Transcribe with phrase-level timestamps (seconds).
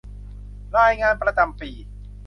[0.77, 1.71] รายงานประจำปี